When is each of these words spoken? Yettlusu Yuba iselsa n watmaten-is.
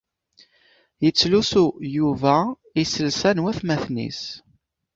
Yettlusu 1.03 1.65
Yuba 1.95 2.35
iselsa 2.81 3.29
n 3.33 3.41
watmaten-is. 3.43 4.21